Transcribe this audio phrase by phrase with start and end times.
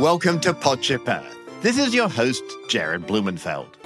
[0.00, 1.36] Welcome to Podship Earth.
[1.60, 3.76] This is your host, Jared Blumenfeld.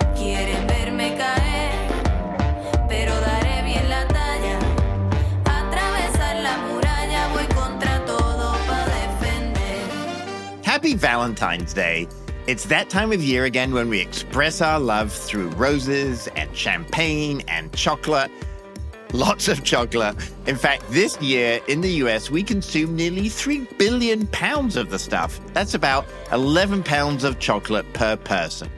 [10.63, 12.07] Happy Valentine's Day.
[12.47, 17.43] It's that time of year again when we express our love through roses and champagne
[17.49, 18.31] and chocolate.
[19.15, 20.17] Lots of chocolate.
[20.49, 24.99] In fact, this year in the US, we consume nearly 3 billion pounds of the
[24.99, 25.39] stuff.
[25.53, 28.69] That's about 11 pounds of chocolate per person.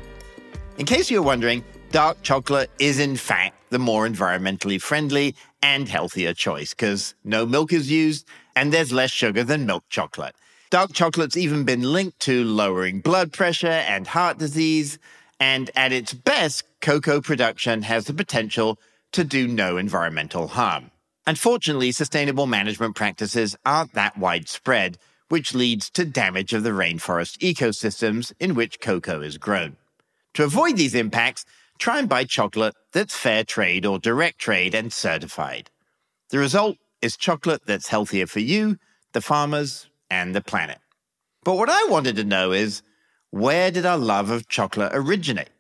[0.77, 6.35] In case you're wondering, dark chocolate is in fact the more environmentally friendly and healthier
[6.35, 10.35] choice because no milk is used and there's less sugar than milk chocolate.
[10.69, 14.99] Dark chocolate's even been linked to lowering blood pressure and heart disease.
[15.41, 18.79] And at its best, cocoa production has the potential
[19.13, 20.91] to do no environmental harm.
[21.27, 28.33] Unfortunately, sustainable management practices aren't that widespread, which leads to damage of the rainforest ecosystems
[28.39, 29.77] in which cocoa is grown.
[30.35, 31.45] To avoid these impacts,
[31.79, 35.71] try and buy chocolate that's fair trade or direct trade and certified.
[36.31, 38.79] The result is chocolate that's healthier for you,
[39.13, 40.79] the farmers, and the planet.
[41.43, 42.83] But what I wanted to know is
[43.31, 45.51] where did our love of chocolate originate?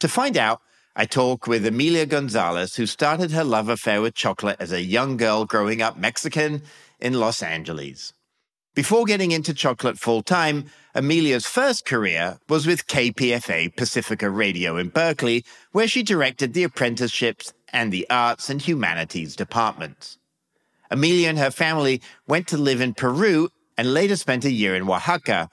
[0.00, 0.60] To find out,
[1.00, 5.16] I talk with Emilia Gonzalez, who started her love affair with chocolate as a young
[5.16, 6.62] girl growing up Mexican
[6.98, 8.14] in Los Angeles.
[8.74, 10.64] Before getting into chocolate full time,
[10.96, 17.52] Amelia's first career was with KPFA Pacifica Radio in Berkeley, where she directed the apprenticeships
[17.72, 20.18] and the arts and humanities departments.
[20.90, 24.90] Amelia and her family went to live in Peru and later spent a year in
[24.90, 25.48] Oaxaca.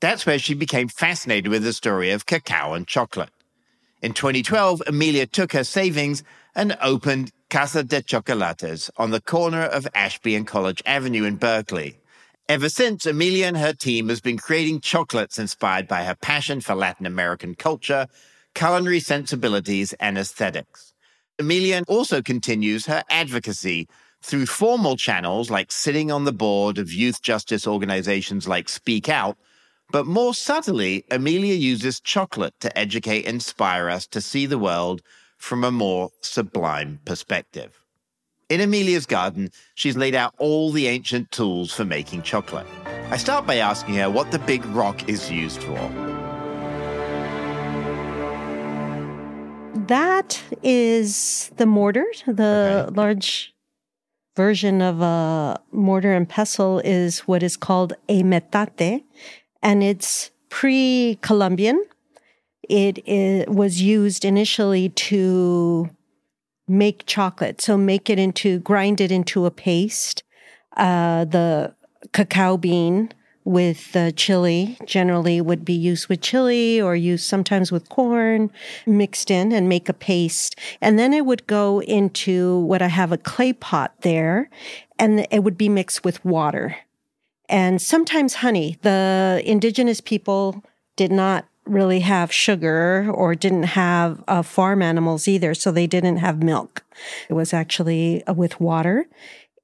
[0.00, 3.30] That's where she became fascinated with the story of cacao and chocolate.
[4.00, 6.22] In 2012, Emilia took her savings
[6.54, 11.98] and opened Casa de Chocolates on the corner of Ashby and College Avenue in Berkeley.
[12.48, 16.76] Ever since, Emilia and her team has been creating chocolates inspired by her passion for
[16.76, 18.06] Latin American culture,
[18.54, 20.94] culinary sensibilities, and aesthetics.
[21.40, 23.88] Emilia also continues her advocacy
[24.22, 29.36] through formal channels like sitting on the board of youth justice organizations like Speak Out,
[29.90, 35.00] but more subtly, Amelia uses chocolate to educate inspire us to see the world
[35.38, 37.80] from a more sublime perspective.
[38.50, 42.66] In Amelia's garden, she's laid out all the ancient tools for making chocolate.
[43.10, 45.78] I start by asking her what the big rock is used for.
[49.86, 52.94] That is the mortar, the okay.
[52.94, 53.54] large
[54.36, 59.04] version of a mortar and pestle is what is called a metate,
[59.62, 61.84] and it's pre Columbian.
[62.68, 65.88] It was used initially to
[66.66, 70.22] make chocolate, so make it into, grind it into a paste.
[70.76, 71.74] Uh, the
[72.12, 73.10] cacao bean
[73.44, 78.50] with uh, chili generally would be used with chili or used sometimes with corn
[78.86, 80.54] mixed in and make a paste.
[80.82, 84.50] And then it would go into what I have a clay pot there
[84.98, 86.76] and it would be mixed with water
[87.48, 88.78] and sometimes honey.
[88.82, 90.62] The indigenous people
[90.96, 96.16] did not really have sugar or didn't have uh, farm animals either, so they didn't
[96.16, 96.84] have milk.
[97.28, 99.06] It was actually uh, with water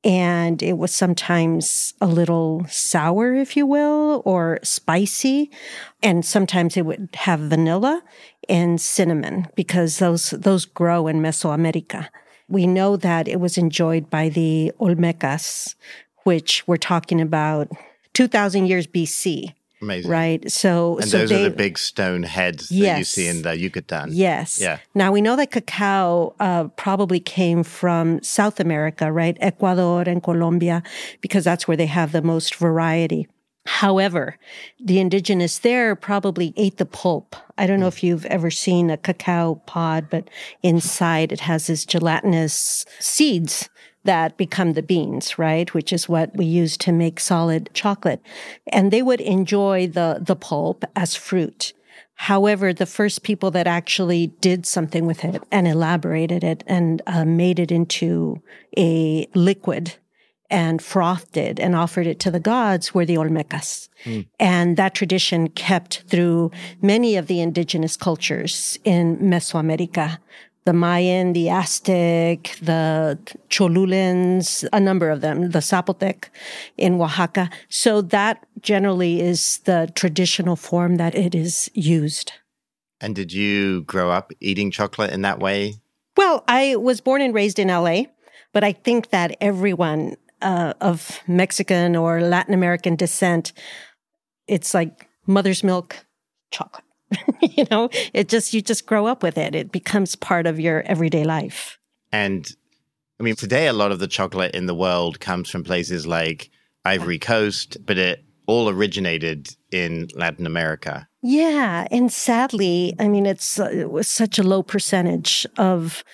[0.05, 5.51] and it was sometimes a little sour, if you will, or spicy.
[6.03, 8.03] And sometimes it would have vanilla
[8.47, 12.09] and cinnamon because those, those grow in Mesoamerica.
[12.49, 15.75] We know that it was enjoyed by the Olmecas,
[16.25, 17.69] which we're talking about
[18.15, 19.55] 2000 years BC.
[19.83, 20.11] Amazing.
[20.11, 20.51] Right.
[20.51, 22.87] So, and so those they, are the big stone heads yes.
[22.89, 24.11] that you see in the Yucatan.
[24.13, 24.59] Yes.
[24.61, 24.79] Yeah.
[24.95, 29.37] Now we know that cacao uh, probably came from South America, right?
[29.41, 30.83] Ecuador and Colombia,
[31.21, 33.29] because that's where they have the most variety.
[33.67, 34.39] However,
[34.79, 37.35] the indigenous there probably ate the pulp.
[37.57, 40.29] I don't know if you've ever seen a cacao pod, but
[40.63, 43.71] inside it has this gelatinous seeds
[44.05, 45.73] that become the beans, right?
[45.75, 48.21] Which is what we use to make solid chocolate.
[48.73, 51.73] And they would enjoy the, the pulp as fruit.
[52.17, 57.25] However, the first people that actually did something with it and elaborated it and uh,
[57.25, 58.41] made it into
[58.77, 59.95] a liquid
[60.51, 63.89] and frothed it and offered it to the gods were the Olmecas.
[64.05, 64.27] Mm.
[64.39, 70.19] And that tradition kept through many of the indigenous cultures in Mesoamerica
[70.65, 73.19] the Mayan, the Aztec, the
[73.51, 76.29] Cholulans, a number of them, the Zapotec
[76.79, 77.51] in Oaxaca.
[77.69, 82.33] So that generally is the traditional form that it is used.
[83.01, 85.75] And did you grow up eating chocolate in that way?
[86.17, 88.05] Well, I was born and raised in LA,
[88.53, 93.53] but I think that everyone uh, of Mexican or Latin American descent,
[94.47, 96.07] it's like mother's milk
[96.51, 96.84] chocolate.
[97.41, 99.55] you know, it just, you just grow up with it.
[99.55, 101.79] It becomes part of your everyday life.
[102.13, 102.49] And
[103.21, 106.51] I mean, today, a lot of the chocolate in the world comes from places like
[106.85, 111.09] Ivory Coast, but it all originated in Latin America.
[111.23, 111.87] Yeah.
[111.91, 116.05] And sadly, I mean, it's uh, it such a low percentage of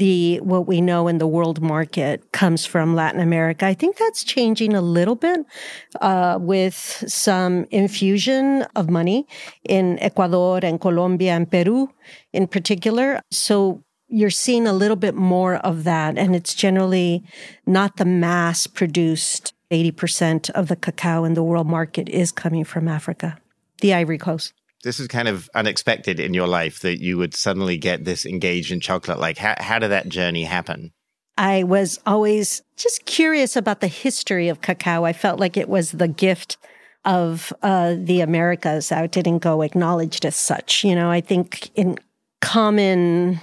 [0.00, 3.66] the what we know in the world market comes from Latin America.
[3.66, 5.40] I think that's changing a little bit
[6.00, 9.26] uh, with some infusion of money
[9.62, 11.90] in Ecuador and Colombia and Peru
[12.32, 13.20] in particular.
[13.30, 17.22] So you're seeing a little bit more of that, and it's generally
[17.66, 19.52] not the mass produced.
[19.70, 23.38] 80% of the cacao in the world market is coming from Africa,
[23.80, 24.52] the Ivory Coast
[24.82, 28.72] this is kind of unexpected in your life that you would suddenly get this engaged
[28.72, 29.18] in chocolate.
[29.18, 30.92] Like, how, how did that journey happen?
[31.36, 35.04] I was always just curious about the history of cacao.
[35.04, 36.58] I felt like it was the gift
[37.04, 38.92] of uh, the Americas.
[38.92, 40.84] I didn't go acknowledged as such.
[40.84, 41.98] You know, I think in
[42.40, 43.40] common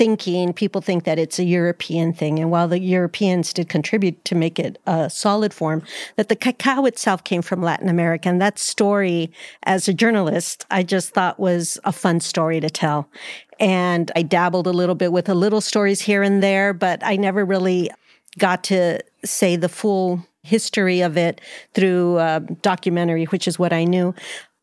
[0.00, 2.38] thinking, people think that it's a European thing.
[2.38, 5.82] And while the Europeans did contribute to make it a solid form,
[6.16, 8.30] that the cacao itself came from Latin America.
[8.30, 9.30] And that story,
[9.64, 13.10] as a journalist, I just thought was a fun story to tell.
[13.58, 17.16] And I dabbled a little bit with a little stories here and there, but I
[17.16, 17.90] never really
[18.38, 21.42] got to say the full history of it
[21.74, 24.14] through a documentary, which is what I knew.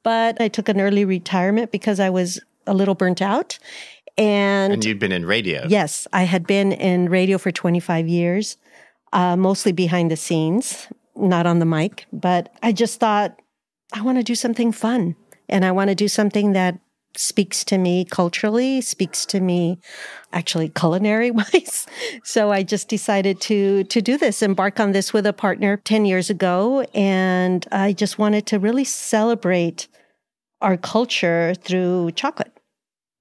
[0.01, 3.60] But I took an early retirement because I was a little burnt out.
[4.18, 5.66] And, and you'd been in radio.
[5.68, 8.58] Yes, I had been in radio for 25 years,
[9.14, 12.06] uh, mostly behind the scenes, not on the mic.
[12.12, 13.40] But I just thought,
[13.94, 15.16] I want to do something fun.
[15.50, 16.80] And I want to do something that
[17.16, 19.80] speaks to me culturally, speaks to me
[20.34, 21.88] actually culinary wise.
[22.24, 26.06] so I just decided to to do this, embark on this with a partner 10
[26.06, 29.88] years ago and I just wanted to really celebrate
[30.62, 32.56] our culture through chocolate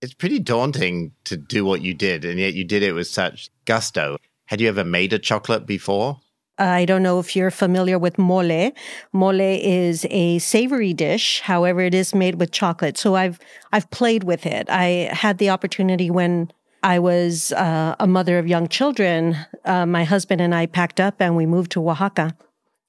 [0.07, 3.51] it's pretty daunting to do what you did, and yet you did it with such
[3.65, 4.17] gusto.
[4.45, 6.21] Had you ever made a chocolate before?
[6.59, 8.71] I don't know if you're familiar with mole.
[9.13, 11.41] Mole is a savory dish.
[11.41, 12.97] However, it is made with chocolate.
[12.97, 13.41] So I've
[13.73, 14.71] I've played with it.
[14.71, 16.53] I had the opportunity when
[16.85, 19.37] I was uh, a mother of young children.
[19.65, 22.37] Uh, my husband and I packed up and we moved to Oaxaca.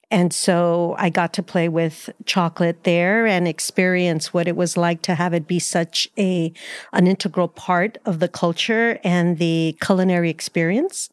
[0.10, 5.02] And so I got to play with chocolate there and experience what it was like
[5.04, 6.54] to have it be such a,
[6.94, 11.10] an integral part of the culture and the culinary experience.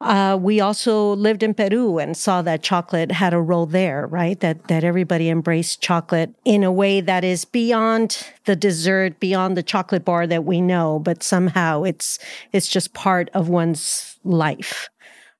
[0.00, 4.38] Uh, we also lived in Peru and saw that chocolate had a role there, right?
[4.40, 9.62] That that everybody embraced chocolate in a way that is beyond the dessert, beyond the
[9.62, 12.18] chocolate bar that we know, but somehow it's
[12.52, 14.90] it's just part of one's life.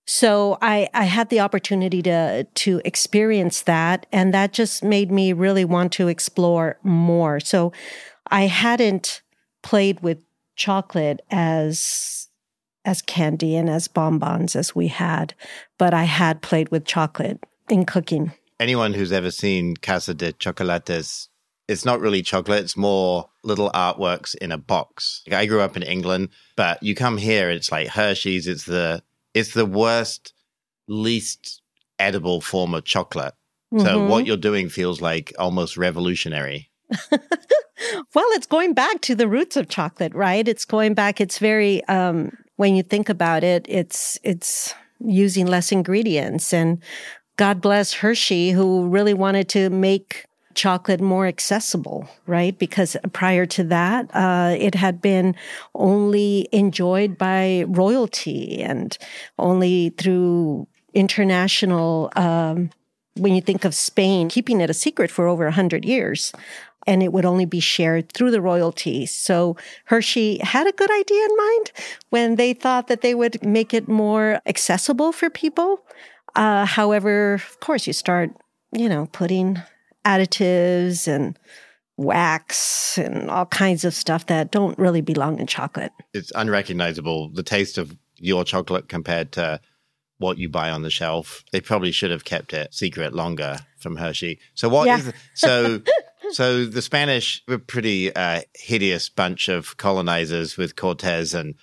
[0.07, 4.07] So I, I had the opportunity to, to experience that.
[4.13, 7.41] And that just made me really want to explore more.
[7.41, 7.73] So
[8.31, 9.23] I hadn't
[9.63, 10.19] played with
[10.57, 12.29] chocolate as,
[12.85, 15.35] as candy and as bonbons as we had,
[15.79, 18.33] but I had played with chocolate in cooking.
[18.61, 21.29] Anyone who's ever seen Casa de Chocolates
[21.67, 22.63] it's not really chocolate.
[22.63, 25.23] It's more little artworks in a box.
[25.33, 28.47] I grew up in England, but you come here, it's like Hershey's.
[28.47, 29.03] It's the
[29.35, 30.33] it's the worst,
[30.89, 31.61] least
[31.99, 33.35] edible form of chocolate.
[33.73, 33.85] Mm-hmm.
[33.85, 36.71] So what you're doing feels like almost revolutionary.
[37.11, 40.47] well, it's going back to the roots of chocolate, right?
[40.47, 41.21] It's going back.
[41.21, 46.81] It's very um, when you think about it, it's it's using less ingredients and
[47.37, 50.25] God bless Hershey who really wanted to make
[50.55, 52.59] chocolate more accessible, right?
[52.59, 55.35] Because prior to that, uh, it had been
[55.75, 58.97] only enjoyed by royalty and
[59.39, 62.13] only through international.
[62.17, 62.71] Um,
[63.17, 66.33] when you think of Spain, keeping it a secret for over a hundred years,
[66.87, 69.07] and it would only be shared through the royalty.
[69.07, 71.73] So Hershey had a good idea in mind
[72.11, 75.81] when they thought that they would make it more accessible for people.
[76.35, 78.31] Uh, however, of course, you start,
[78.73, 79.63] you know, putting
[80.05, 81.39] additives and
[81.97, 85.93] wax and all kinds of stuff that don't really belong in chocolate.
[86.13, 89.61] It's unrecognizable the taste of your chocolate compared to
[90.19, 91.45] what you buy on the shelf.
[91.53, 94.39] They probably should have kept it secret longer from Hershey.
[94.55, 94.99] So what yeah.
[94.99, 95.83] is so
[96.31, 101.55] so the Spanish were pretty uh, hideous bunch of colonizers with Cortez and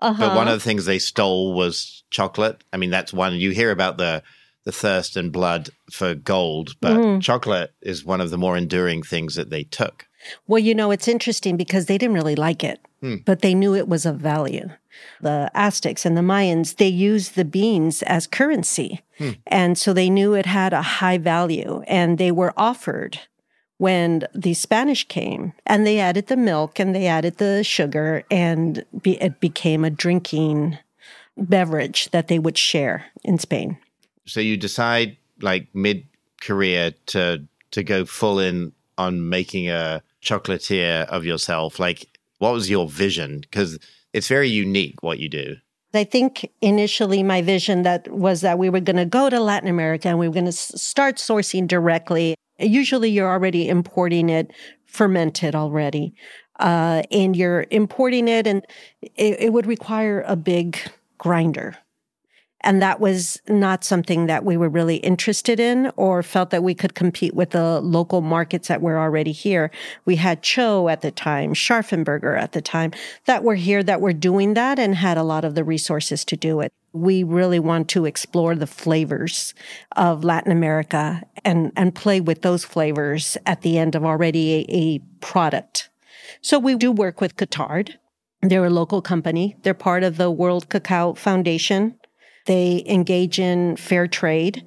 [0.00, 0.28] uh-huh.
[0.28, 2.62] but one of the things they stole was chocolate.
[2.72, 4.22] I mean that's one you hear about the
[4.66, 7.22] the thirst and blood for gold, but mm.
[7.22, 10.06] chocolate is one of the more enduring things that they took.
[10.48, 13.18] Well, you know, it's interesting because they didn't really like it, hmm.
[13.24, 14.68] but they knew it was of value.
[15.20, 19.02] The Aztecs and the Mayans, they used the beans as currency.
[19.18, 19.30] Hmm.
[19.46, 23.20] And so they knew it had a high value and they were offered
[23.78, 28.84] when the Spanish came and they added the milk and they added the sugar and
[29.00, 30.76] be, it became a drinking
[31.36, 33.78] beverage that they would share in Spain.
[34.26, 36.06] So you decide like mid
[36.40, 41.78] career to to go full in on making a chocolatier of yourself.
[41.78, 42.06] Like
[42.38, 43.40] what was your vision?
[43.40, 43.78] Because
[44.12, 45.56] it's very unique what you do.
[45.94, 49.68] I think initially my vision that was that we were going to go to Latin
[49.68, 52.34] America and we were going to start sourcing directly.
[52.58, 54.52] Usually you're already importing it
[54.84, 56.14] fermented already.
[56.58, 58.66] Uh, and you're importing it and
[59.02, 60.78] it, it would require a big
[61.18, 61.76] grinder
[62.62, 66.74] and that was not something that we were really interested in or felt that we
[66.74, 69.70] could compete with the local markets that were already here.
[70.04, 72.92] We had TCHO at the time, Scharffen Berger at the time
[73.26, 76.36] that were here that were doing that and had a lot of the resources to
[76.36, 76.72] do it.
[76.92, 79.52] We really want to explore the flavors
[79.96, 84.66] of Latin America and, and play with those flavors at the end of already a,
[84.68, 85.90] a product.
[86.40, 87.94] So we do work with Guittard.
[88.42, 89.56] They're a local company.
[89.62, 91.96] They're part of the World Cacao Foundation.
[92.46, 94.66] They engage in fair trade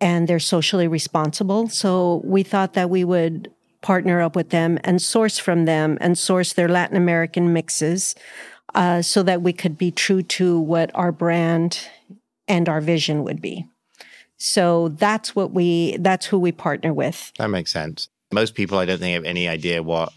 [0.00, 1.68] and they're socially responsible.
[1.68, 3.50] So we thought that we would
[3.80, 8.14] partner up with them and source from them and source their Latin American mixes
[8.74, 11.88] uh, so that we could be true to what our brand
[12.48, 13.66] and our vision would be.
[14.38, 17.32] So that's what we, that's who we partner with.
[17.38, 18.08] That makes sense.
[18.32, 20.12] Most people, I don't think, have any idea what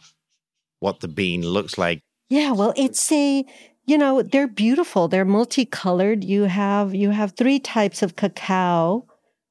[0.79, 1.99] what the bean looks like.
[2.29, 3.45] Yeah, well, it's a
[3.85, 5.07] you know, they're beautiful.
[5.07, 6.23] They're multicolored.
[6.23, 9.05] You have you have three types of cacao.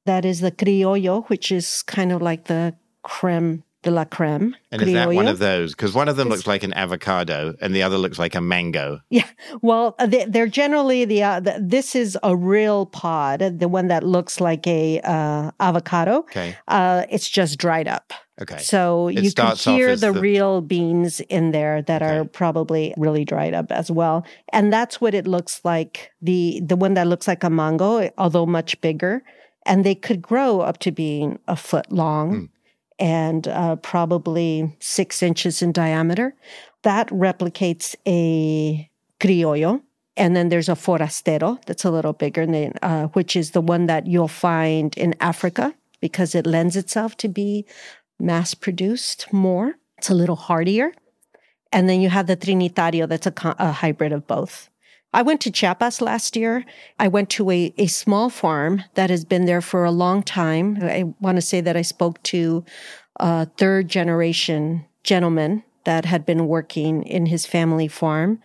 [0.05, 4.55] That is the criollo, which is kind of like the creme de la creme.
[4.71, 4.87] And criollo.
[4.87, 5.73] is that one of those?
[5.73, 8.41] Because one of them it's, looks like an avocado, and the other looks like a
[8.41, 8.99] mango.
[9.09, 9.29] Yeah.
[9.61, 13.87] Well, uh, they, are generally the, uh, the, This is a real pod, the one
[13.87, 16.17] that looks like a uh, avocado.
[16.17, 16.57] Okay.
[16.67, 18.11] Uh, it's just dried up.
[18.41, 18.57] Okay.
[18.57, 22.17] So it you can hear the, the, real beans in there that okay.
[22.17, 24.25] are probably really dried up as well.
[24.51, 26.11] And that's what it looks like.
[26.21, 29.23] The the one that looks like a mango, although much bigger.
[29.67, 32.49] And they could grow up to being a foot long mm.
[32.99, 36.35] And uh, probably six inches in diameter.
[36.83, 39.81] That replicates a criollo.
[40.17, 44.07] And then there's a forastero that's a little bigger, uh, which is the one that
[44.07, 47.65] you'll find in Africa because it lends itself to be
[48.19, 49.75] mass produced more.
[49.97, 50.93] It's a little hardier.
[51.71, 54.69] And then you have the Trinitario, that's a, a, hybrid of both.
[55.15, 56.65] I went to Chiapas last year.
[56.99, 60.77] I went to a, a small farm that has been there for a long time.
[60.81, 62.65] I want to say that I spoke to
[63.15, 68.41] a third generation gentleman that had been working in his family farm.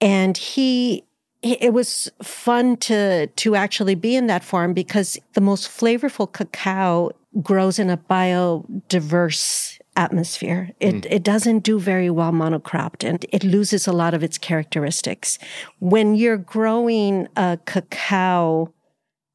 [0.00, 1.02] And he
[1.44, 7.10] it was fun to to actually be in that farm because the most flavorful cacao
[7.42, 10.70] grows in a biodiverse atmosphere.
[10.80, 11.06] It mm.
[11.10, 15.38] it doesn't do very well monocropped and it loses a lot of its characteristics.
[15.78, 18.72] When you're growing a cacao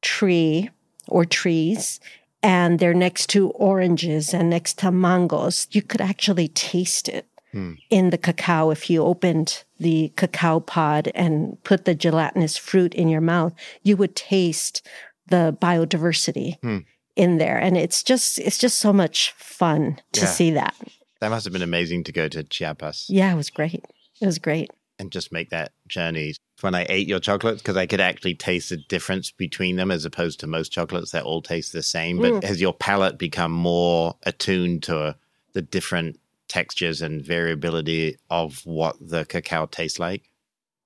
[0.02, 0.70] tree
[1.06, 2.00] or trees
[2.42, 7.78] and they're next to oranges and next to mangoes, you could actually taste it mm.
[7.88, 13.08] in the cacao if you opened the cacao pod and put the gelatinous fruit in
[13.08, 14.86] your mouth, you would taste
[15.26, 16.60] the biodiversity.
[16.60, 16.84] Mm
[17.20, 17.58] in there.
[17.58, 20.26] And it's just it's just so much fun to yeah.
[20.26, 20.74] see that.
[21.20, 23.06] That must have been amazing to go to chiapas.
[23.08, 23.84] Yeah it was great.
[24.20, 24.70] It was great.
[24.98, 26.34] And just make that journey.
[26.60, 30.04] When i ate your chocolates because i could actually taste the difference between them as
[30.04, 32.18] opposed to most chocolates that all taste the same.
[32.18, 32.44] But mm.
[32.44, 35.16] has your palate become more attuned to
[35.52, 36.18] the different
[36.50, 40.30] textures and variability of what the cacao tastes like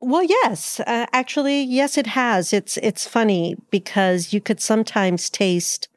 [0.05, 2.53] well, yes, uh, actually, yes, it has.
[2.53, 5.89] It's it's funny because you could sometimes taste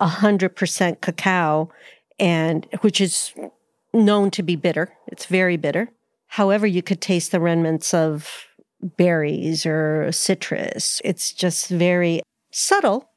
[0.00, 1.70] a 100% cacao
[2.18, 3.34] and which is
[3.92, 4.94] known to be bitter.
[5.08, 5.90] It's very bitter.
[6.28, 8.46] However, you could taste the remnants of
[8.80, 11.02] berries or citrus.
[11.04, 13.09] It's just very subtle,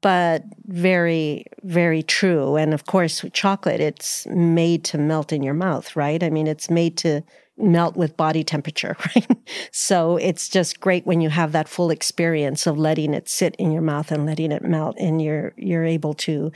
[0.00, 2.56] but very, very true.
[2.56, 6.22] And of course, with chocolate, it's made to melt in your mouth, right?
[6.22, 7.22] I mean, it's made to
[7.56, 9.26] melt with body temperature, right?
[9.72, 13.72] So it's just great when you have that full experience of letting it sit in
[13.72, 16.52] your mouth and letting it melt and you're you're able to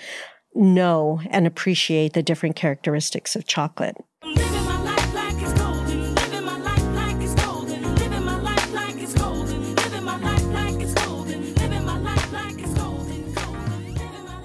[0.55, 3.97] know and appreciate the different characteristics of chocolate.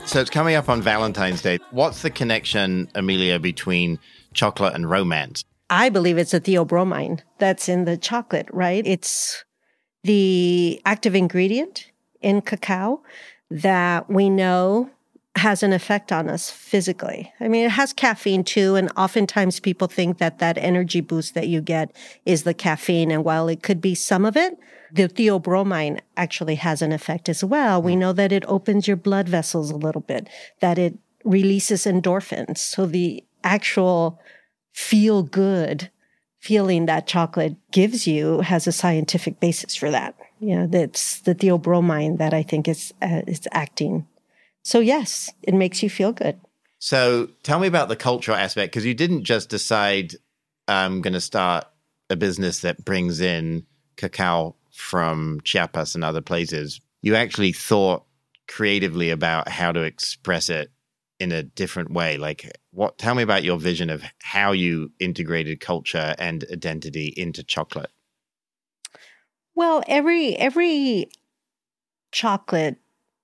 [0.07, 1.59] So it's coming up on Valentine's Day.
[1.71, 3.99] What's the connection, Amelia, between
[4.33, 5.43] chocolate and romance?
[5.69, 8.87] I believe it's a theobromine that's in the chocolate, right?
[8.87, 9.43] It's
[10.05, 13.03] the active ingredient in cacao
[13.51, 14.89] that we know
[15.35, 17.33] has an effect on us physically.
[17.41, 18.75] I mean, it has caffeine too.
[18.75, 21.93] And oftentimes people think that that energy boost that you get
[22.25, 23.11] is the caffeine.
[23.11, 24.57] And while it could be some of it,
[24.91, 27.81] the theobromine actually has an effect as well.
[27.81, 30.27] We know that it opens your blood vessels a little bit,
[30.61, 32.57] that it releases endorphins.
[32.59, 34.19] So the actual
[34.73, 35.89] feel good
[36.39, 40.15] feeling that chocolate gives you has a scientific basis for that.
[40.39, 44.07] Yeah, that's the theobromine that I think is uh, is acting.
[44.63, 46.39] So yes, it makes you feel good.
[46.79, 50.13] So tell me about the cultural aspect because you didn't just decide
[50.67, 51.65] I'm going to start
[52.09, 53.65] a business that brings in
[53.95, 56.79] cacao from Chiapas and other places.
[57.01, 58.05] You actually thought
[58.47, 60.71] creatively about how to express it
[61.19, 65.59] in a different way like what tell me about your vision of how you integrated
[65.59, 67.89] culture and identity into chocolate
[69.55, 71.09] well every every
[72.11, 72.77] chocolate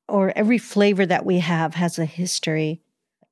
[0.07, 2.81] or every flavor that we have has a history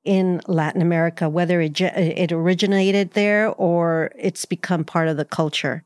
[0.04, 5.84] in Latin America, whether it, it originated there or it's become part of the culture,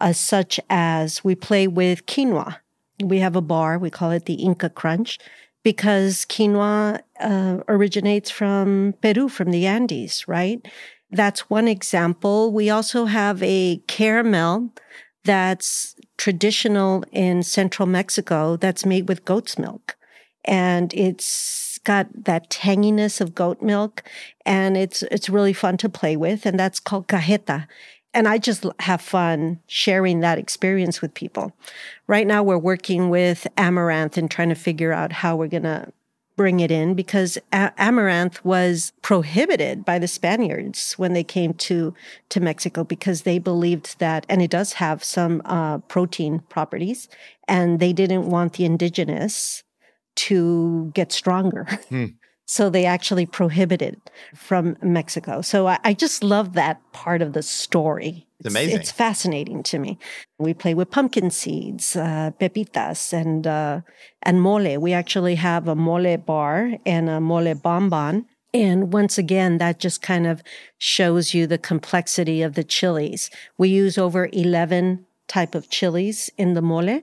[0.00, 2.58] uh, such as we play with quinoa.
[3.02, 5.18] We have a bar, we call it the Inca Crunch,
[5.62, 10.66] because quinoa uh, originates from Peru, from the Andes, right?
[11.10, 12.52] That's one example.
[12.52, 14.72] We also have a caramel
[15.24, 19.96] that's traditional in central Mexico that's made with goat's milk.
[20.44, 24.02] And it's got that tanginess of goat milk
[24.44, 27.66] and it's it's really fun to play with and that's called cajeta
[28.12, 31.52] and I just have fun sharing that experience with people.
[32.06, 35.92] Right now, we're working with amaranth and trying to figure out how we're going to
[36.36, 41.92] bring it in because a- amaranth was prohibited by the Spaniards when they came to
[42.30, 47.08] to Mexico because they believed that, and it does have some uh, protein properties,
[47.46, 49.62] and they didn't want the indigenous
[50.16, 51.64] to get stronger.
[51.90, 52.06] Hmm.
[52.50, 54.00] So they actually prohibited
[54.34, 55.40] from Mexico.
[55.40, 58.26] So I, I, just love that part of the story.
[58.40, 58.80] It's, it's, amazing.
[58.80, 59.98] It's fascinating to me.
[60.36, 63.82] We play with pumpkin seeds, uh, pepitas, and uh,
[64.22, 64.80] and mole.
[64.80, 68.26] We actually have a mole bar and a mole bonbon.
[68.52, 70.42] And once again, that just kind of
[70.76, 73.30] shows you the complexity of the chilies.
[73.58, 77.00] We use over 11 type of chilies in the mole,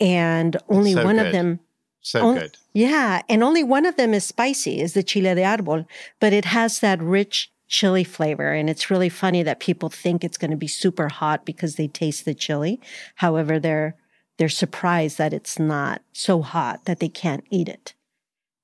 [0.00, 1.26] and only so one good.
[1.26, 1.60] of them
[2.00, 2.56] so good.
[2.72, 3.22] Yeah.
[3.28, 5.86] And only one of them is spicy, is the chile de árbol,
[6.18, 8.52] but it has that rich chili flavor.
[8.52, 11.88] And it's really funny that people think it's going to be super hot because they
[11.88, 12.80] taste the chili.
[13.16, 13.96] However, they're,
[14.38, 17.94] they're surprised that it's not so hot that they can't eat it.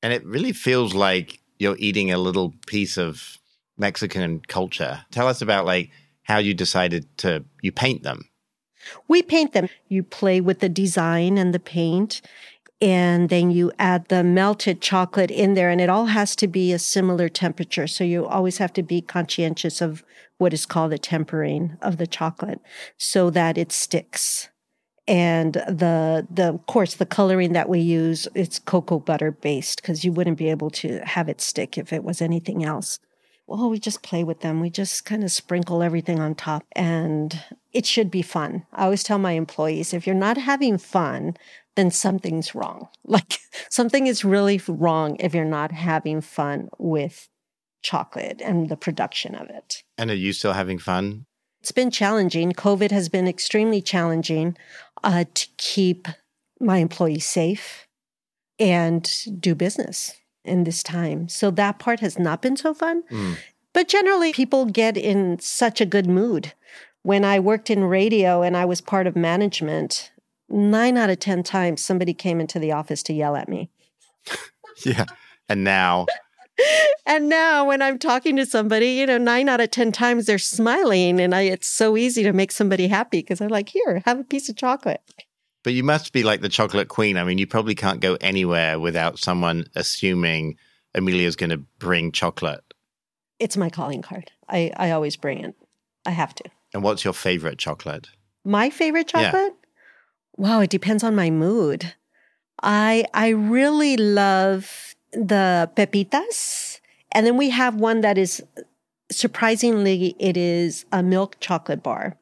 [0.03, 3.38] And it really feels like you're eating a little piece of
[3.79, 5.05] Mexican culture.
[5.11, 5.90] Tell us about like
[6.22, 8.29] how you decided to you paint them.
[9.09, 9.68] We paint them.
[9.88, 12.20] You play with the design and the paint
[12.81, 16.73] and then you add the melted chocolate in there and it all has to be
[16.73, 17.87] a similar temperature.
[17.87, 20.05] So you always have to be conscientious of
[20.39, 22.61] what is called the tempering of the chocolate
[22.99, 24.51] so that it sticks.
[25.09, 30.05] And the the of course the coloring that we use it's cocoa butter based because
[30.05, 32.99] you wouldn't be able to have it stick if it was anything else
[33.47, 37.43] well we just play with them we just kind of sprinkle everything on top and
[37.73, 41.35] it should be fun i always tell my employees if you're not having fun
[41.77, 42.89] then something's wrong.
[43.09, 43.39] Like
[43.71, 47.29] something is really wrong if you're not having fun with
[47.83, 49.85] chocolate and the production of it.
[49.97, 51.27] And are you still having fun?
[51.61, 52.53] It's been challenging.
[52.53, 54.57] COVID has been extremely challenging
[55.05, 56.09] uh, to keep
[56.61, 57.87] my employees safe
[58.59, 61.29] and do business in this time.
[61.29, 63.03] So that part has not been so fun.
[63.11, 63.37] Mm.
[63.73, 66.53] But generally, people get in such a good mood.
[67.03, 70.11] When I worked in radio and I was part of management,
[70.49, 73.71] nine out of 10 times somebody came into the office to yell at me.
[74.85, 75.05] yeah.
[75.49, 76.07] And now.
[77.07, 80.39] and now when I'm talking to somebody, you know, nine out of 10 times they're
[80.39, 81.21] smiling.
[81.21, 84.25] And I, it's so easy to make somebody happy because I'm like, here, have a
[84.25, 85.03] piece of chocolate.
[85.66, 87.16] But you must be like the chocolate queen.
[87.16, 90.59] I mean, you probably can't go anywhere without someone assuming
[90.94, 92.62] Amelia's going to bring chocolate.
[93.40, 94.31] It's my calling card.
[94.48, 95.57] I, I always bring it.
[96.07, 96.44] I have to.
[96.72, 98.07] And what's your favorite chocolate?
[98.44, 99.55] My favorite chocolate?
[99.57, 100.37] Yeah.
[100.37, 101.94] Wow, it depends on my mood.
[102.62, 106.79] I I really love the pepitas.
[107.11, 108.40] And then we have one that is
[109.11, 112.16] surprisingly it is a milk chocolate bar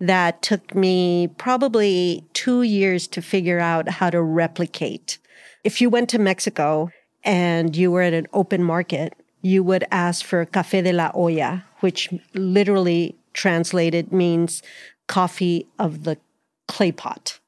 [0.00, 5.18] that took me probably 2 years to figure out how to replicate.
[5.62, 6.90] If you went to Mexico
[7.22, 11.64] and you were at an open market, you would ask for café de la olla,
[11.80, 14.62] which literally translated means
[15.06, 16.16] coffee of the
[16.66, 17.40] clay pot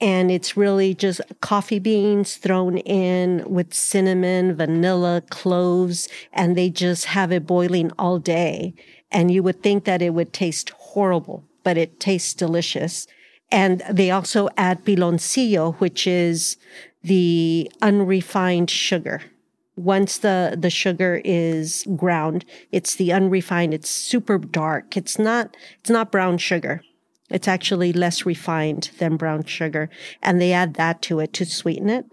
[0.00, 7.06] And it's really just coffee beans thrown in with cinnamon, vanilla, cloves, and they just
[7.06, 8.74] have it boiling all day.
[9.10, 13.06] And you would think that it would taste horrible, but it tastes delicious.
[13.50, 16.56] And they also add piloncillo, which is
[17.02, 19.20] the unrefined sugar.
[19.76, 23.74] Once the, the sugar is ground, it's the unrefined.
[23.74, 24.96] It's super dark.
[24.96, 26.80] It's not, it's not brown sugar.
[27.28, 29.90] It's actually less refined than brown sugar.
[30.22, 32.06] And they add that to it to sweeten it.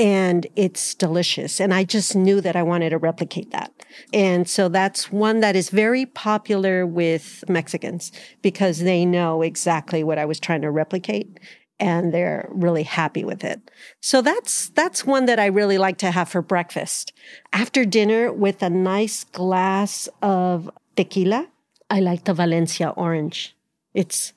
[0.00, 1.60] And it's delicious.
[1.60, 3.70] And I just knew that I wanted to replicate that.
[4.14, 8.10] And so that's one that is very popular with Mexicans
[8.40, 11.38] because they know exactly what I was trying to replicate
[11.80, 13.70] and they're really happy with it.
[14.00, 17.12] So that's that's one that I really like to have for breakfast.
[17.52, 21.48] After dinner with a nice glass of tequila,
[21.88, 23.56] I like the Valencia orange.
[23.94, 24.34] It's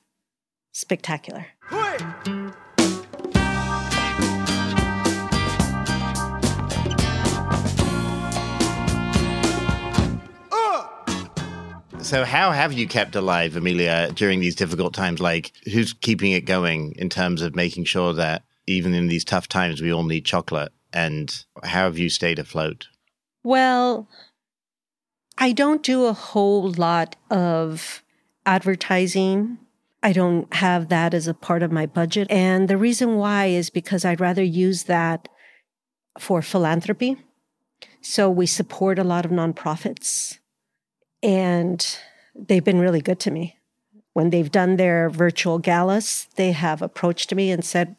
[0.72, 1.48] spectacular.
[12.04, 15.22] So, how have you kept alive, Amelia, during these difficult times?
[15.22, 19.48] Like, who's keeping it going in terms of making sure that even in these tough
[19.48, 20.74] times, we all need chocolate?
[20.92, 22.88] And how have you stayed afloat?
[23.42, 24.10] Well,
[25.38, 28.04] I don't do a whole lot of
[28.46, 29.60] advertising.
[30.04, 32.28] I don't have that as a part of my budget.
[32.30, 35.30] And the reason why is because I'd rather use that
[36.20, 37.16] for philanthropy.
[38.02, 40.40] So we support a lot of nonprofits
[41.24, 41.98] and
[42.36, 43.58] they've been really good to me.
[44.12, 47.96] When they've done their virtual galas, they have approached me and said,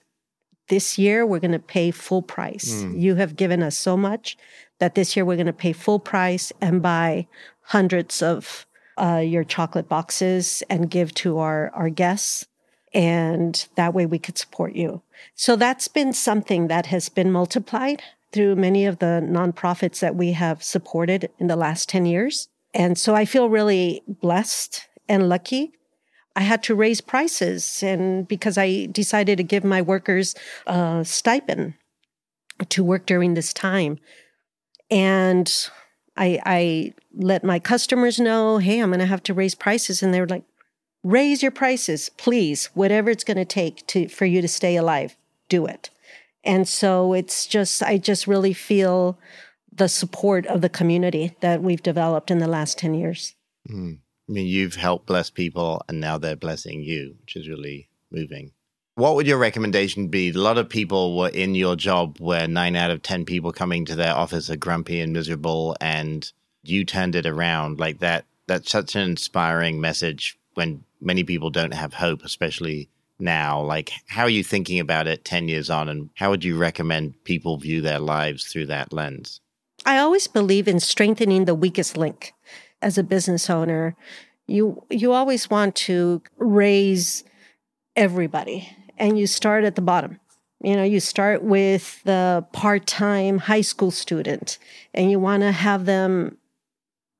[0.68, 2.84] This year we're going to pay full price.
[2.84, 3.00] Mm.
[3.00, 4.36] You have given us so much
[4.78, 7.26] that this year we're going to pay full price and buy
[7.62, 12.46] hundreds of uh, your chocolate boxes and give to our, our guests.
[12.92, 15.02] And that way we could support you.
[15.34, 20.32] So that's been something that has been multiplied through many of the nonprofits that we
[20.32, 22.48] have supported in the last 10 years.
[22.74, 25.72] And so I feel really blessed and lucky.
[26.36, 30.34] I had to raise prices and because I decided to give my workers
[30.66, 31.74] a stipend
[32.70, 33.98] to work during this time.
[34.90, 35.52] And
[36.16, 40.02] I, I let my customers know, hey, I'm going to have to raise prices.
[40.02, 40.44] And they're like,
[41.04, 45.16] raise your prices, please, whatever it's going to take to, for you to stay alive,
[45.48, 45.90] do it.
[46.42, 49.18] And so it's just, I just really feel
[49.76, 53.34] the support of the community that we've developed in the last 10 years.
[53.68, 53.98] Mm.
[54.28, 58.52] I mean, you've helped bless people and now they're blessing you, which is really moving.
[58.96, 60.30] What would your recommendation be?
[60.30, 63.84] A lot of people were in your job where nine out of 10 people coming
[63.86, 66.30] to their office are grumpy and miserable, and
[66.62, 68.24] you turned it around like that.
[68.46, 73.60] That's such an inspiring message when many people don't have hope, especially now.
[73.60, 77.24] Like, how are you thinking about it 10 years on, and how would you recommend
[77.24, 79.40] people view their lives through that lens?
[79.84, 82.32] I always believe in strengthening the weakest link.
[82.80, 83.96] As a business owner,
[84.46, 87.24] you you always want to raise
[87.96, 88.68] everybody
[88.98, 90.20] and you start at the bottom.
[90.62, 94.58] You know, you start with the part-time high school student
[94.92, 96.38] and you want to have them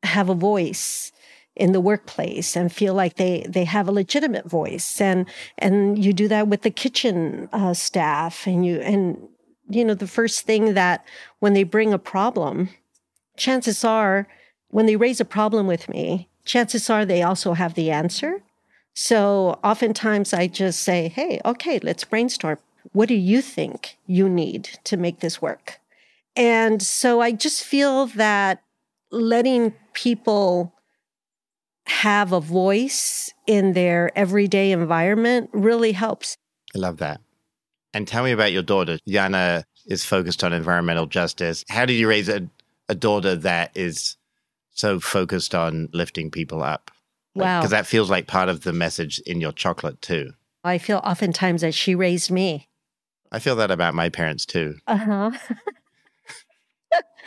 [0.03, 1.13] have a voice
[1.57, 5.27] in the workplace and feel like they they have a legitimate voice and
[5.59, 9.29] and you do that with the kitchen uh, staff and you and
[9.69, 11.05] you know, the first thing that
[11.39, 12.71] when they bring a problem,
[13.37, 14.27] chances are
[14.69, 18.43] when they raise a problem with me, chances are they also have the answer.
[18.95, 22.59] So oftentimes I just say, hey, okay, let's brainstorm.
[22.93, 25.81] What do you think you need to make this work?
[26.37, 28.63] And so I just feel that
[29.11, 30.75] letting people
[31.87, 36.37] have a voice in their everyday environment really helps.
[36.75, 37.21] I love that.
[37.95, 38.99] And tell me about your daughter.
[39.09, 41.65] Yana is focused on environmental justice.
[41.69, 42.49] How did you raise a,
[42.89, 44.17] a daughter that is
[44.73, 46.91] so focused on lifting people up?
[47.35, 47.61] Wow.
[47.61, 50.33] Because that feels like part of the message in your chocolate, too.
[50.65, 52.69] I feel oftentimes that she raised me.
[53.31, 54.77] I feel that about my parents, too.
[54.87, 55.31] Uh huh.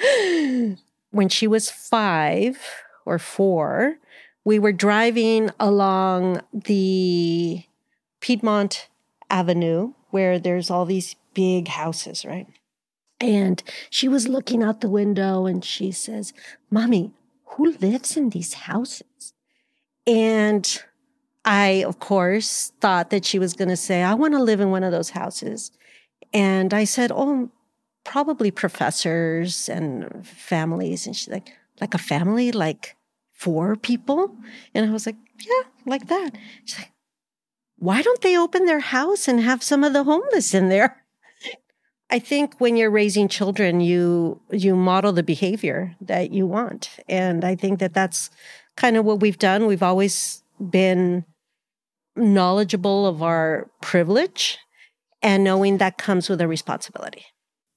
[1.12, 2.60] when she was five
[3.06, 3.98] or four,
[4.44, 7.64] we were driving along the
[8.22, 8.88] Piedmont
[9.30, 12.48] Avenue where there's all these big houses, right?
[13.20, 16.34] And she was looking out the window and she says,
[16.70, 17.14] Mommy,
[17.46, 19.34] who lives in these houses?
[20.06, 20.82] And
[21.44, 24.70] I, of course, thought that she was going to say, I want to live in
[24.70, 25.72] one of those houses.
[26.34, 27.50] And I said, Oh,
[28.04, 31.08] probably professors and families.
[31.08, 32.96] And she's like, Like a family, like
[33.32, 34.36] four people?
[34.74, 36.32] And I was like, Yeah, like that.
[36.66, 36.92] She's like,
[37.78, 41.04] why don't they open their house and have some of the homeless in there?
[42.10, 47.44] I think when you're raising children, you you model the behavior that you want, and
[47.44, 48.30] I think that that's
[48.76, 49.66] kind of what we've done.
[49.66, 51.26] We've always been
[52.16, 54.58] knowledgeable of our privilege,
[55.22, 57.26] and knowing that comes with a responsibility.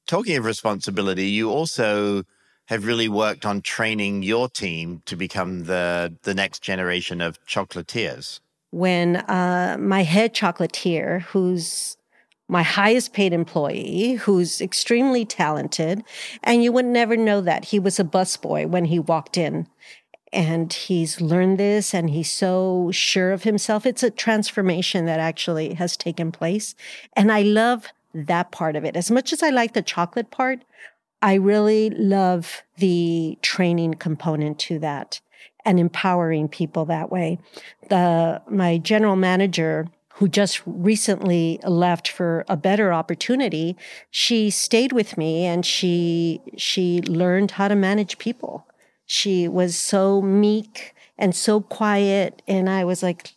[0.06, 2.24] Talking of responsibility, you also
[2.66, 8.40] have really worked on training your team to become the the next generation of chocolatiers.
[8.70, 11.96] When uh, my head chocolatier, who's
[12.50, 16.02] my highest paid employee who's extremely talented.
[16.42, 17.66] And you would never know that.
[17.66, 19.68] He was a busboy when he walked in.
[20.32, 23.86] And he's learned this and he's so sure of himself.
[23.86, 26.74] It's a transformation that actually has taken place.
[27.16, 28.96] And I love that part of it.
[28.96, 30.64] As much as I like the chocolate part,
[31.22, 35.20] I really love the training component to that
[35.64, 37.38] and empowering people that way.
[37.88, 43.76] The, my general manager, who just recently left for a better opportunity,
[44.10, 48.66] she stayed with me and she she learned how to manage people.
[49.06, 53.34] She was so meek and so quiet and I was like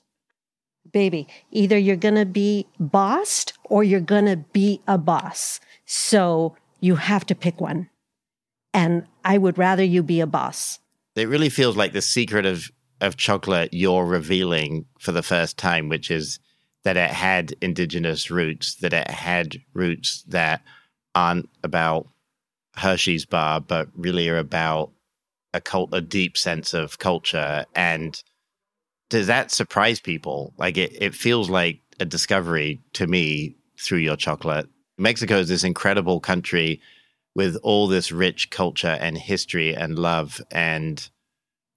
[0.93, 5.59] baby, either you're going to be bossed or you're going to be a boss.
[5.85, 7.89] So you have to pick one.
[8.73, 10.79] And I would rather you be a boss.
[11.15, 12.71] It really feels like the secret of
[13.01, 16.39] of chocolate you're revealing for the first time, which is
[16.83, 20.61] that it had indigenous roots, that it had roots that
[21.13, 22.07] aren't about
[22.75, 24.91] Hershey's bar, but really are about
[25.53, 27.65] a cult, a deep sense of culture.
[27.75, 28.21] And
[29.09, 30.53] does that surprise people?
[30.57, 34.67] Like it, it feels like a discovery to me through your chocolate.
[34.97, 36.81] Mexico is this incredible country
[37.35, 41.09] with all this rich culture and history and love and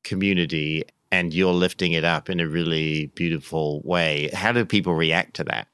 [0.05, 4.29] community and you're lifting it up in a really beautiful way.
[4.33, 5.69] How do people react to that?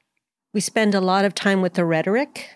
[0.53, 2.49] We spend a lot of time with the rhetoric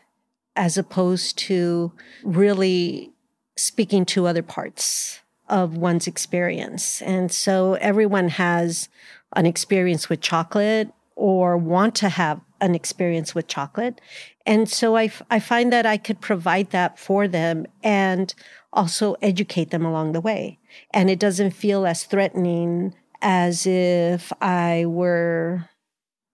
[0.55, 1.91] as opposed to
[2.23, 3.11] really
[3.55, 7.01] speaking to other parts of one's experience.
[7.01, 8.89] And so everyone has
[9.35, 13.99] an experience with chocolate or want to have an experience with chocolate.
[14.45, 18.33] And so I, I find that I could provide that for them and
[18.71, 20.59] also educate them along the way.
[20.91, 25.69] And it doesn't feel as threatening as if I were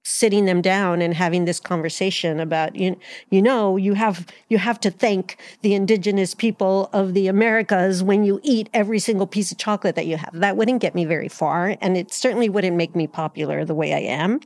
[0.06, 4.78] sitting them down and having this conversation about you you know you have you have
[4.78, 9.58] to thank the indigenous people of the Americas when you eat every single piece of
[9.58, 12.98] chocolate that you have that wouldn't get me very far and it certainly wouldn't make
[12.98, 14.41] me popular the way I am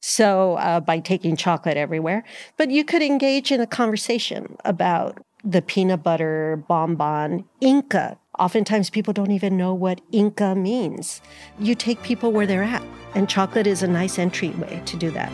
[0.00, 2.24] so uh, by taking chocolate everywhere
[2.56, 8.18] but you could engage in a conversation about the peanut butter bonbon Inca.
[8.38, 11.22] Oftentimes, people don't even know what Inca means.
[11.58, 12.82] You take people where they're at,
[13.14, 15.32] and chocolate is a nice entryway to do that.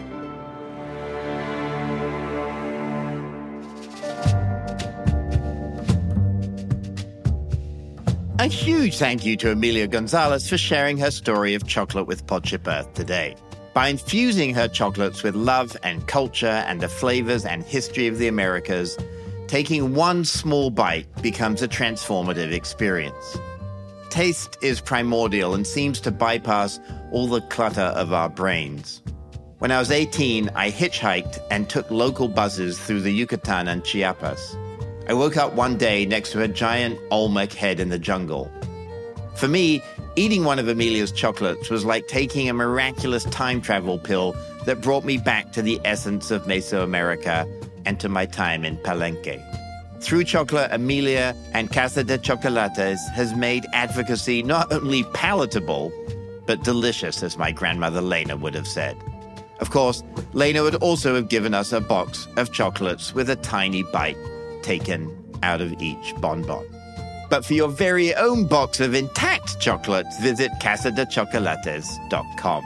[8.39, 12.67] A huge thank you to Amelia Gonzalez for sharing her story of chocolate with Podship
[12.67, 13.37] Earth today.
[13.75, 18.29] By infusing her chocolates with love and culture and the flavors and history of the
[18.29, 18.99] Americas,
[19.47, 23.39] taking one small bite becomes a transformative experience.
[24.11, 26.81] Taste is primordial and seems to bypass
[27.13, 29.01] all the clutter of our brains.
[29.59, 34.55] When I was 18, I hitchhiked and took local buses through the Yucatan and Chiapas.
[35.09, 38.53] I woke up one day next to a giant Olmec head in the jungle.
[39.35, 39.83] For me,
[40.17, 45.05] eating one of Amelia's chocolates was like taking a miraculous time travel pill that brought
[45.05, 47.49] me back to the essence of Mesoamerica
[47.85, 49.43] and to my time in Palenque.
[50.01, 55.93] Through Chocolate, Amelia and Casa de Chocolates has made advocacy not only palatable,
[56.47, 58.97] but delicious, as my grandmother Lena would have said.
[59.61, 63.85] Of course, Lena would also have given us a box of chocolates with a tiny
[63.85, 64.17] bite
[64.63, 65.09] taken
[65.45, 66.67] out of each bonbon.
[67.33, 72.65] But for your very own box of intact chocolates, visit casadechocolates.com.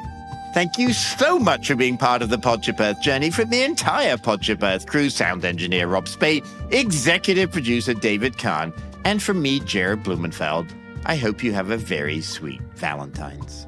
[0.54, 4.16] Thank you so much for being part of the Podship Earth journey from the entire
[4.16, 8.72] Podship Earth crew, sound engineer Rob Spate, executive producer David Kahn,
[9.04, 10.66] and from me, Jared Blumenfeld.
[11.04, 13.65] I hope you have a very sweet Valentine's.